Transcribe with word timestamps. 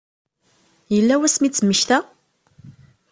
Yella 0.95 1.15
wasmi 1.19 1.45
i 1.47 1.49
d-temmekta? 1.49 1.99